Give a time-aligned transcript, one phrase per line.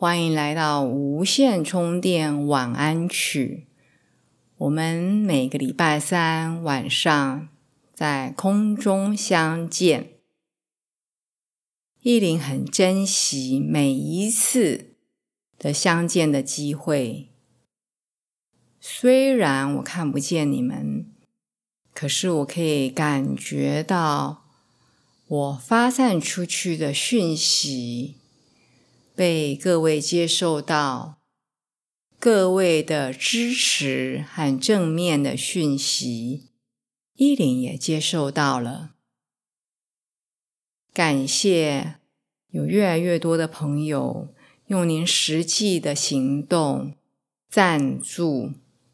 [0.00, 3.66] 欢迎来到无线充电晚安曲。
[4.56, 7.50] 我们每个礼拜三晚上
[7.92, 10.12] 在空中相见。
[12.00, 14.94] 意林很珍惜每一次
[15.58, 17.28] 的相见的机会。
[18.80, 21.12] 虽然我看不见你们，
[21.92, 24.46] 可是我可以感觉到
[25.26, 28.14] 我发散出去的讯息。
[29.20, 31.18] 被各位接受到，
[32.18, 36.44] 各位的支持和正面的讯息，
[37.16, 38.92] 依林也接受到了。
[40.94, 41.96] 感谢
[42.48, 44.28] 有越来越多的朋友
[44.68, 46.94] 用您实际的行动
[47.50, 48.52] 赞助、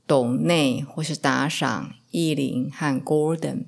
[0.09, 3.67] 抖内或是打赏依林和 Golden。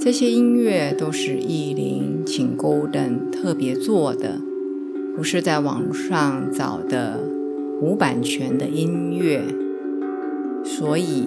[0.00, 4.47] 这些音乐都是意林请 Golden 特别做的。
[5.18, 7.18] 不是在网上找的
[7.82, 9.42] 无版权的音乐，
[10.64, 11.26] 所以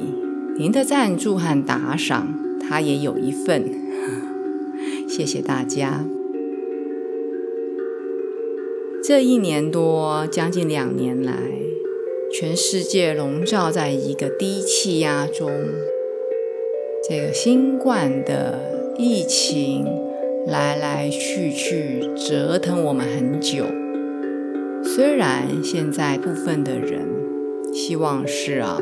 [0.57, 3.65] 您的赞助和打赏，他也有一份。
[5.09, 6.05] 谢谢大家。
[9.03, 11.33] 这一年多，将近两年来，
[12.31, 15.51] 全世界笼罩在一个低气压中，
[17.09, 19.85] 这个新冠的疫情
[20.47, 23.65] 来来去去，折腾我们很久。
[24.93, 27.07] 虽然现在部分的人
[27.73, 28.81] 希望是啊，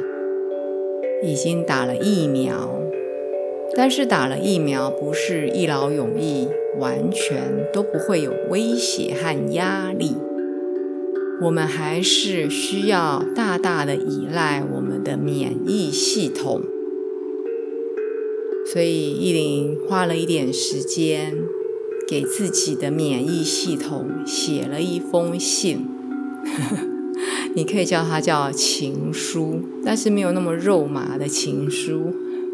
[1.24, 2.81] 已经打了疫苗，
[3.75, 6.48] 但是打了疫苗不是一劳永逸，
[6.80, 10.16] 完全都不会有威胁和压力。
[11.44, 16.64] 我们还是需要大大的依赖我们的免疫系统，
[18.66, 21.38] 所以依林花了一点时间，
[22.08, 25.86] 给自己的免疫系统写了一封信。
[27.55, 32.13] 你可以叫它叫情书，但是没有那么肉麻的情书。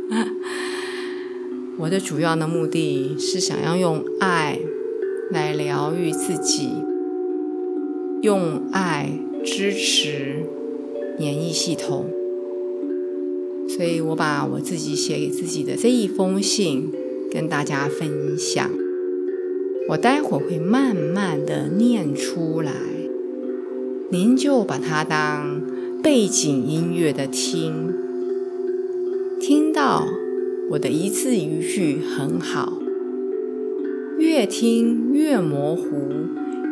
[1.77, 4.59] 我的主要的目的是想要用爱
[5.31, 6.69] 来疗愈自己，
[8.21, 10.45] 用爱支持
[11.19, 12.09] 免疫系统。
[13.67, 16.91] 所以我把我自己写给自己的这一封信
[17.31, 18.69] 跟大家分享。
[19.89, 22.71] 我待会会慢慢的念出来。
[24.11, 25.61] 您就把它当
[26.03, 27.91] 背景音乐的听，
[29.39, 30.05] 听到
[30.69, 32.73] 我的一字一句很好，
[34.19, 35.87] 越听越模糊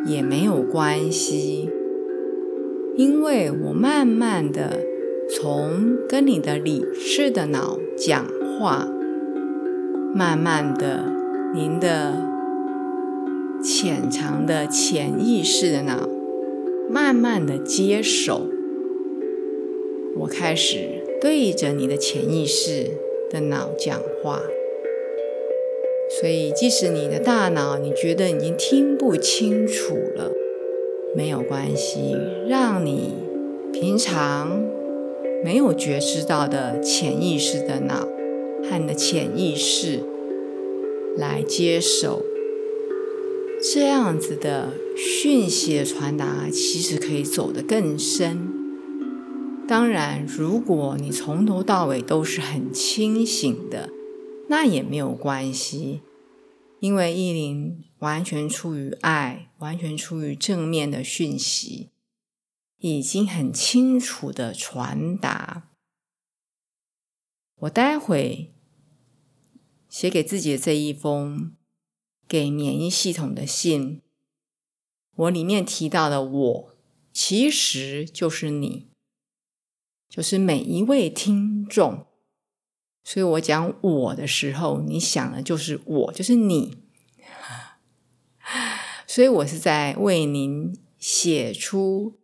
[0.06, 1.70] 也没有关系，
[2.96, 4.80] 因为我慢慢的
[5.28, 8.26] 从跟你的理智的脑讲
[8.60, 8.88] 话，
[10.14, 11.12] 慢慢的
[11.56, 12.30] 您的
[13.64, 16.12] 潜藏的潜意识的脑。
[16.94, 18.46] 慢慢的接手，
[20.16, 20.78] 我开始
[21.20, 22.92] 对着你的潜意识
[23.31, 24.44] 的脑讲话。
[26.08, 30.31] 所以，即使你的大脑你觉得已经听不清楚了，
[31.16, 32.16] 没有关系，
[32.48, 33.16] 让你
[33.72, 34.64] 平常
[35.44, 38.08] 没有觉知到的潜意识的脑
[38.70, 40.02] 和你的潜意识
[41.18, 42.22] 来接手。
[43.72, 48.50] 这样子的讯息的传达，其实可以走得更深。
[49.66, 53.90] 当然，如果你从头到尾都是很清醒的，
[54.50, 56.01] 那也没有关系，
[56.81, 61.92] 因为意林完全出于爱，完全出于正面的讯息，
[62.80, 65.69] 已经很清楚的传达。
[67.62, 68.54] 我待会
[69.88, 71.54] 写给自己的这一封。
[72.28, 74.02] 给免疫系统的信，
[75.16, 76.75] 我里面提到的我，
[77.12, 78.88] 其实就是你，
[80.10, 82.08] 就是每一位听众。
[83.04, 86.78] 所以我讲我的时候，你想的就是我，就是你。
[89.06, 92.18] 所以我是在为您写出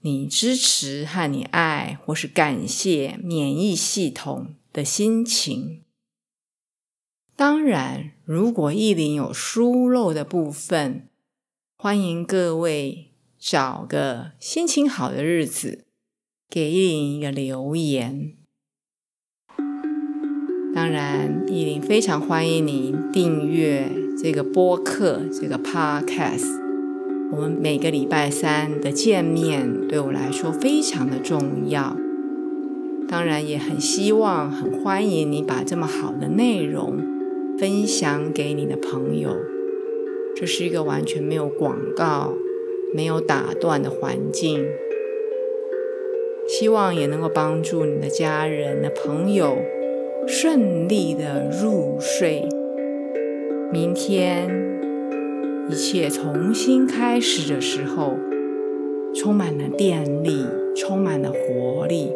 [0.00, 5.84] 你支持和你爱，或是感谢免疫系统的心情。
[7.40, 11.08] 当然，如果意林有疏漏的部分，
[11.74, 15.86] 欢迎各位找个心情好的日子，
[16.50, 18.34] 给意林一个留言。
[20.74, 23.90] 当然，意林非常欢迎您订阅
[24.22, 26.60] 这个播客，这个 Podcast。
[27.32, 31.96] 我们每个礼拜三的见面，对我来说非常的重要。
[33.08, 37.18] 当然，也很希望、很欢迎你把这么好的内容
[37.60, 39.36] 分享给你的朋友。
[40.34, 42.32] 这是一个完全没有广告、
[42.94, 44.66] 没有打断的环境，
[46.48, 49.58] 希望也能够帮助你的家人、的朋友
[50.26, 52.48] 顺利的入睡。
[53.70, 54.48] 明天。
[55.68, 58.16] 一切重新开始的时候，
[59.14, 62.10] 充满了电力，充满了活力，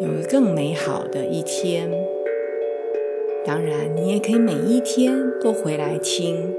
[0.00, 2.11] 有个更美好的一天。
[3.44, 6.54] 当然，你也可以每一天都回来听，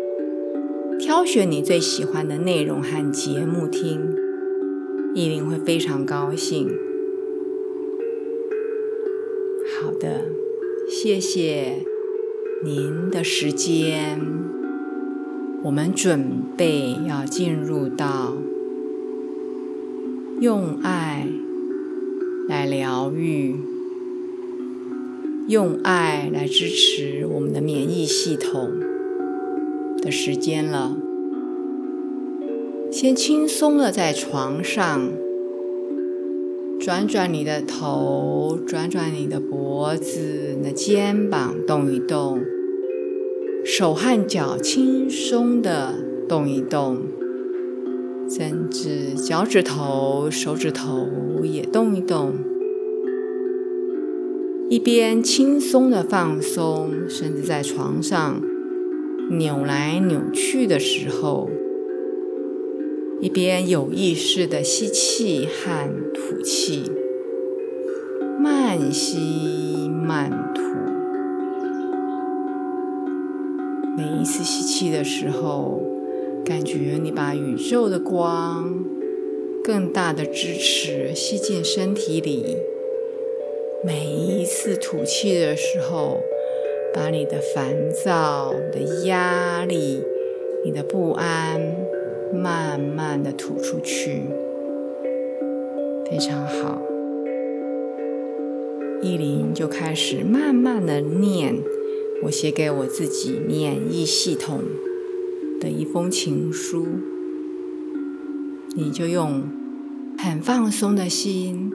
[1.00, 4.14] 挑选你最喜欢的内容和节目听，
[5.16, 6.68] 依琳会非常高兴。
[9.82, 10.26] 好的，
[10.90, 11.86] 谢谢
[12.64, 14.20] 您的时间。
[15.64, 18.36] 我们准备要进入到
[20.42, 21.26] 用爱
[22.50, 23.56] 来疗愈、
[25.48, 28.72] 用爱来支持我们的免疫系统
[30.02, 30.96] 的时间了。
[32.90, 35.12] 先轻松的在床上
[36.80, 42.42] 转转你的头，转转你的脖子，你的肩膀动一动。
[43.66, 45.96] 手和脚轻松的
[46.28, 47.02] 动一动，
[48.30, 51.10] 甚至脚趾头、手指头
[51.44, 52.53] 也动一动。
[54.70, 58.42] 一边轻松的放松，甚至在床上
[59.30, 61.50] 扭来扭去的时候，
[63.22, 66.84] 一边有意识的吸气和吐气，
[68.40, 70.62] 慢吸慢吐。
[73.96, 75.84] 每一次吸气的时候，
[76.44, 78.84] 感觉你把宇宙的光、
[79.64, 82.58] 更大的支持吸进身体里；
[83.86, 86.22] 每一次吐气的时候，
[86.94, 90.02] 把你的烦躁、的压力、
[90.64, 91.60] 你的不安，
[92.34, 94.22] 慢慢的吐出去。
[96.10, 96.82] 非常好，
[99.02, 101.56] 意林就开始慢慢的念。
[102.24, 104.62] 我写给我自己免疫系统
[105.60, 106.88] 的一封情书，
[108.78, 109.44] 你就用
[110.18, 111.70] 很放松的心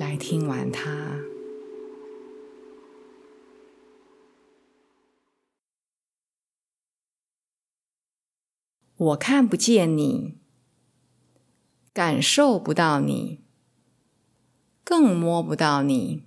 [0.00, 1.20] 来听完它。
[8.96, 10.38] 我看不见你，
[11.92, 13.44] 感受不到你，
[14.82, 16.24] 更摸不到你，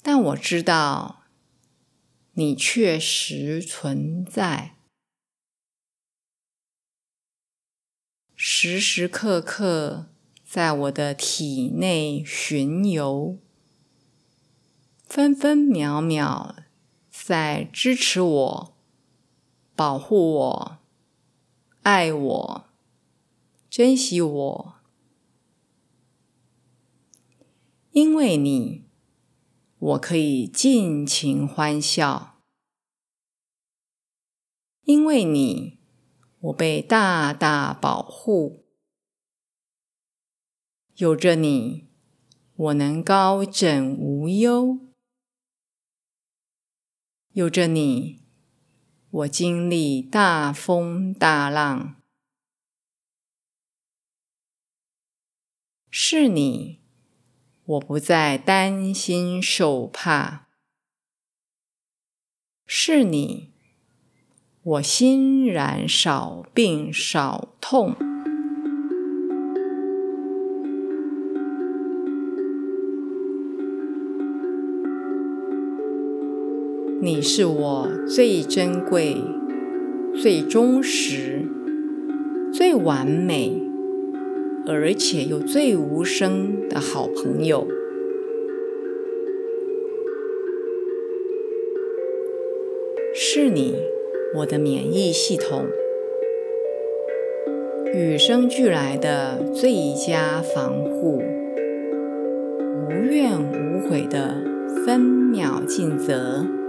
[0.00, 1.24] 但我知道。
[2.34, 4.76] 你确实存在，
[8.36, 10.09] 时时刻刻
[10.52, 13.38] 在我的体内巡游，
[15.04, 16.56] 分分秒秒
[17.08, 18.76] 在支持我、
[19.76, 20.78] 保护我、
[21.82, 22.64] 爱我、
[23.68, 24.74] 珍惜我，
[27.92, 28.86] 因为你。
[29.78, 32.40] 我可以尽情欢笑，
[34.82, 35.78] 因为你，
[36.40, 38.66] 我被大大保护。
[41.00, 41.88] 有着你，
[42.56, 44.80] 我能高枕无忧；
[47.32, 48.22] 有着你，
[49.08, 51.96] 我经历大风大浪。
[55.90, 56.80] 是你。
[57.64, 60.48] 我不再担心受怕，
[62.66, 63.54] 是你，
[64.62, 68.19] 我欣然少病少痛。
[77.02, 79.16] 你是我最珍贵、
[80.20, 81.46] 最忠实、
[82.52, 83.62] 最完美。
[84.66, 87.66] 而且又最无声的好朋友，
[93.14, 93.74] 是你，
[94.36, 95.64] 我的免疫系统，
[97.94, 101.22] 与生俱来的最佳防护，
[102.86, 104.44] 无怨无悔的
[104.84, 106.59] 分秒尽责。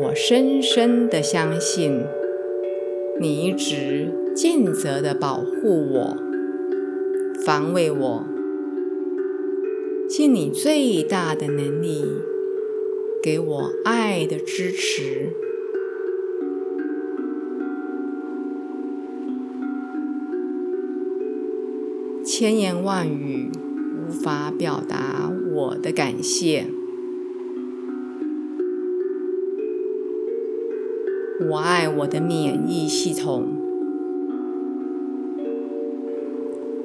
[0.00, 2.04] 我深深的相信，
[3.20, 6.16] 你一直尽责的保护我、
[7.44, 8.24] 防卫我，
[10.08, 12.04] 尽你最大的能力
[13.20, 15.32] 给我爱的支持。
[22.24, 23.50] 千言万语
[24.06, 26.77] 无法表达我的感谢。
[31.40, 33.46] 我爱我的免疫系统，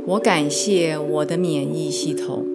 [0.06, 2.46] 我感谢我的免疫系统，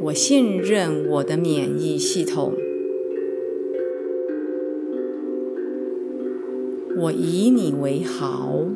[0.00, 2.54] 我信任我的免疫系统，
[6.96, 8.66] 我以你为豪，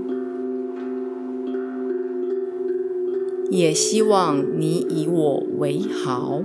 [3.51, 6.45] 也希望你以我为豪。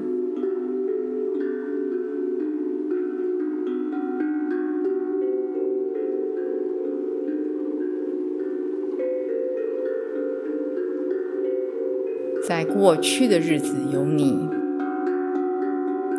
[12.50, 14.50] 在过去的日子有你，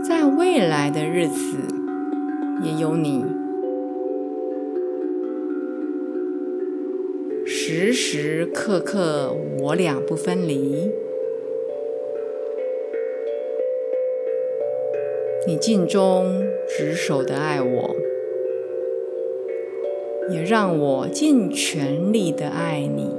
[0.00, 1.56] 在未来的日子
[2.62, 3.24] 也有你，
[7.44, 10.92] 时时刻刻我俩不分离。
[15.48, 17.96] 你尽忠职守的爱我，
[20.30, 23.16] 也让我尽全力的爱你。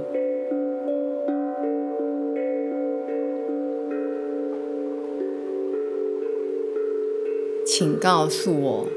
[7.84, 8.88] 请告诉我，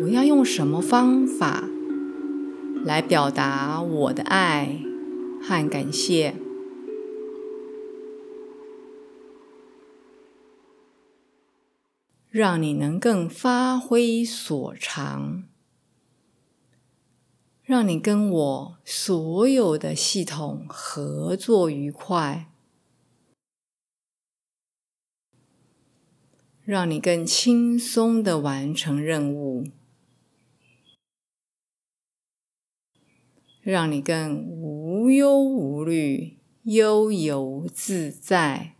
[0.00, 1.68] 我要用什么方法
[2.84, 4.80] 来表达我的爱
[5.40, 6.34] 和感谢，
[12.30, 15.44] 让你能更发挥所长，
[17.62, 22.50] 让你跟我所有的系统合作愉快。
[26.66, 29.68] 让你更轻松的完成任务，
[33.62, 38.74] 让你更无忧无虑、悠游自在。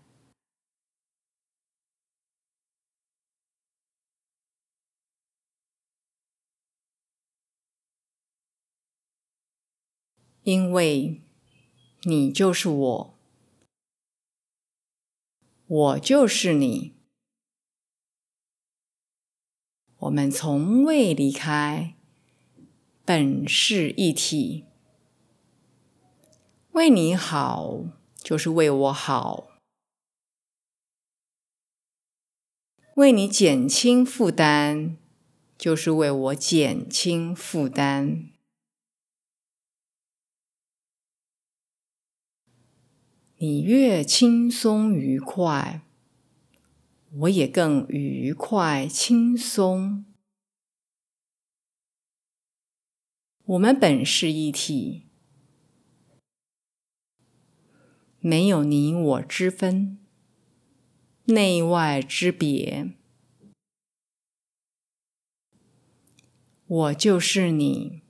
[10.43, 11.23] 因为
[12.03, 13.15] 你就是我，
[15.69, 16.96] 我就是你。
[19.99, 21.95] 我们从未离开，
[23.05, 24.67] 本是一体。
[26.73, 27.81] 为你好，
[28.23, 29.49] 就是为我好；
[32.97, 34.97] 为你减轻负担，
[35.57, 38.29] 就是为我减轻负担。
[43.39, 45.86] 你越轻松愉快。
[47.21, 50.05] 我也更愉快轻松。
[53.45, 55.07] 我们本是一体，
[58.19, 59.99] 没有你我之分，
[61.25, 62.93] 内外之别。
[66.67, 68.03] 我就是你，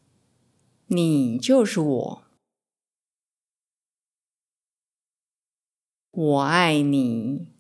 [0.87, 2.25] 你就是我。
[6.11, 7.56] 我爱你。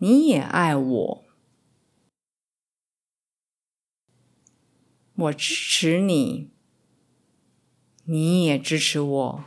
[0.00, 1.24] 你也爱我，
[5.16, 6.50] 我支持你，
[8.04, 9.42] 你也支持我。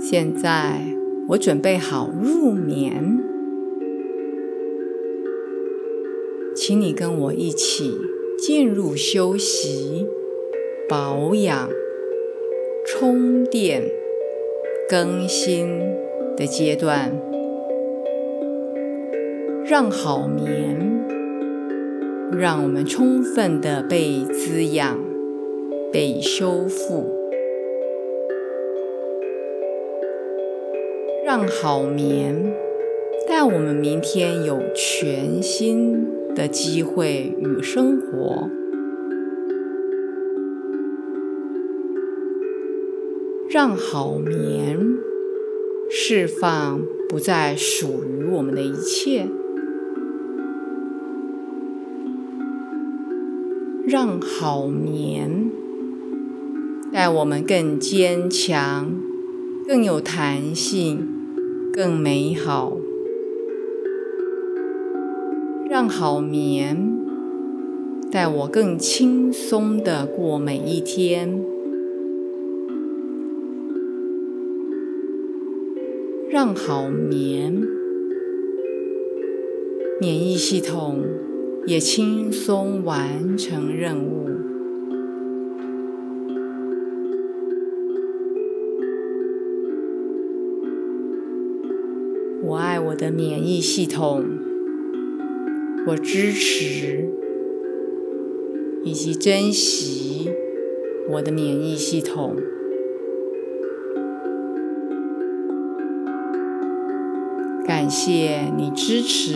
[0.00, 0.80] 现在
[1.28, 3.37] 我准备好入眠。
[6.60, 7.94] 请你跟我一起
[8.36, 10.08] 进入休息、
[10.88, 11.70] 保养、
[12.84, 13.84] 充电、
[14.88, 15.80] 更新
[16.36, 17.16] 的阶段，
[19.64, 21.06] 让好眠，
[22.36, 24.98] 让我们充分的被滋养、
[25.92, 27.06] 被修复，
[31.24, 32.52] 让好眠
[33.28, 36.17] 带我们明天有全新。
[36.38, 38.48] 的机会与生活，
[43.50, 44.78] 让好眠
[45.90, 49.26] 释放不再属于我们的一切，
[53.84, 55.50] 让好眠
[56.92, 58.92] 带我们更坚强、
[59.66, 61.04] 更有弹性、
[61.72, 62.77] 更美好。
[65.78, 66.98] 让好眠
[68.10, 71.40] 带我更轻松的过每一天。
[76.28, 77.62] 让好眠，
[80.00, 81.04] 免疫系统
[81.64, 84.26] 也轻松完成任务。
[92.42, 94.24] 我爱我的免疫系统，
[95.88, 97.08] 我支持
[98.84, 100.30] 以及珍惜
[101.08, 102.36] 我的免疫系统。
[107.66, 109.32] 感谢你支持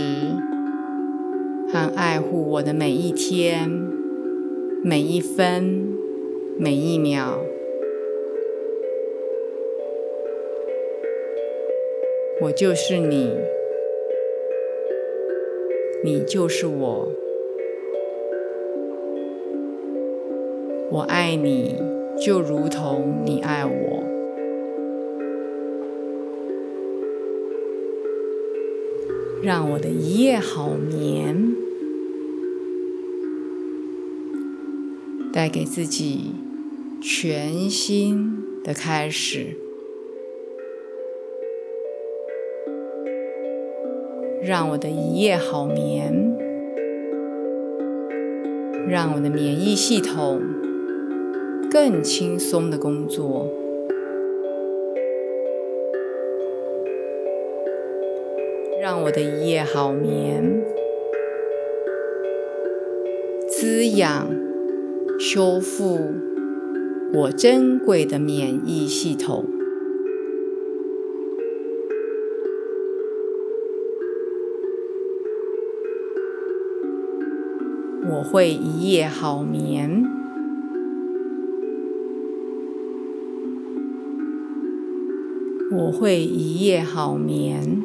[1.73, 3.71] 和爱护我的每一天、
[4.85, 5.97] 每一分、
[6.59, 7.38] 每一秒。
[12.42, 13.30] 我就是你，
[16.04, 17.12] 你就是我。
[20.90, 21.76] 我爱你，
[22.21, 24.02] 就如同你爱我。
[29.44, 31.54] 让我的一夜好眠，
[35.32, 36.32] 带给自己
[37.00, 39.62] 全新的开始。
[44.44, 46.37] 让我的一夜好眠，
[48.88, 50.42] 让我的免疫系统
[51.70, 53.46] 更轻松的工作。
[58.81, 60.64] 让我的一夜好眠，
[63.48, 64.28] 滋养、
[65.20, 66.00] 修复
[67.14, 69.44] 我珍贵的免疫系统。
[78.12, 80.05] 我会一夜好眠，
[85.70, 87.83] 我会一夜好眠。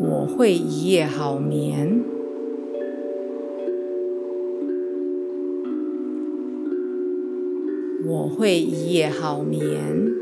[0.00, 2.02] 我会一夜好眠，
[8.06, 10.13] 我会一夜好眠。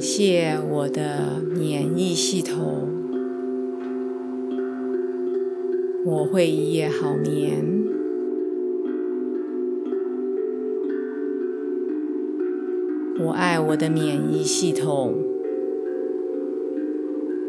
[0.00, 2.88] 谢我的免疫系统，
[6.06, 7.84] 我会一夜好眠。
[13.22, 15.14] 我爱我的免疫系统，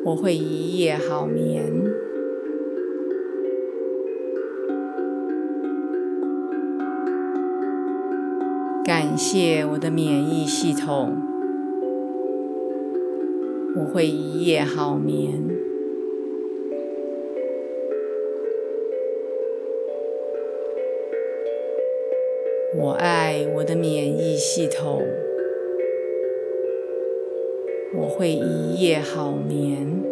[0.03, 1.71] 我会一夜好眠。
[8.83, 11.30] 感谢我的免疫系统，
[13.73, 15.31] 我会一夜好眠。
[22.77, 25.01] 我爱我的免疫系统。
[27.93, 30.10] 我会一夜好眠。